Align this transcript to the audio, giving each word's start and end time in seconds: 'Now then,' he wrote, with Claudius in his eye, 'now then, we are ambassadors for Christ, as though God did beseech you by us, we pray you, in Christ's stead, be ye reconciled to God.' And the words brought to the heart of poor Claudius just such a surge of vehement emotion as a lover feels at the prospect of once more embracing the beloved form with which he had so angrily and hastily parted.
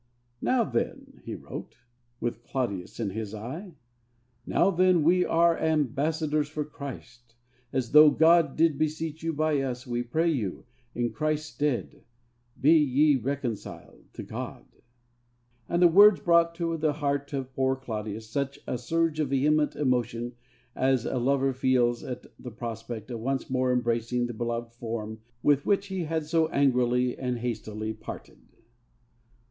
'Now 0.41 0.63
then,' 0.63 1.21
he 1.25 1.35
wrote, 1.35 1.77
with 2.19 2.41
Claudius 2.41 2.99
in 2.99 3.11
his 3.11 3.35
eye, 3.35 3.75
'now 4.47 4.71
then, 4.71 5.03
we 5.03 5.23
are 5.23 5.55
ambassadors 5.59 6.49
for 6.49 6.65
Christ, 6.65 7.35
as 7.71 7.91
though 7.91 8.09
God 8.09 8.55
did 8.55 8.79
beseech 8.79 9.21
you 9.21 9.31
by 9.31 9.59
us, 9.61 9.85
we 9.85 10.01
pray 10.01 10.27
you, 10.27 10.65
in 10.95 11.11
Christ's 11.13 11.53
stead, 11.53 12.01
be 12.59 12.73
ye 12.79 13.15
reconciled 13.15 14.05
to 14.13 14.23
God.' 14.23 14.65
And 15.69 15.83
the 15.83 15.87
words 15.87 16.19
brought 16.19 16.55
to 16.55 16.75
the 16.77 16.93
heart 16.93 17.31
of 17.31 17.53
poor 17.53 17.75
Claudius 17.75 18.23
just 18.23 18.33
such 18.33 18.59
a 18.65 18.79
surge 18.79 19.19
of 19.19 19.29
vehement 19.29 19.75
emotion 19.75 20.33
as 20.75 21.05
a 21.05 21.19
lover 21.19 21.53
feels 21.53 22.03
at 22.03 22.25
the 22.39 22.49
prospect 22.49 23.11
of 23.11 23.19
once 23.19 23.51
more 23.51 23.71
embracing 23.71 24.25
the 24.25 24.33
beloved 24.33 24.73
form 24.73 25.19
with 25.43 25.63
which 25.67 25.89
he 25.89 26.05
had 26.05 26.25
so 26.25 26.47
angrily 26.47 27.15
and 27.19 27.37
hastily 27.37 27.93
parted. 27.93 28.39